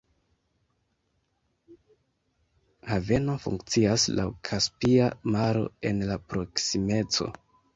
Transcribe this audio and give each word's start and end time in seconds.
Haveno 2.91 3.37
funkcias 3.43 4.09
laŭ 4.21 4.27
Kaspia 4.51 5.11
Maro 5.37 5.65
en 5.91 6.05
la 6.13 6.19
proksimeco. 6.33 7.31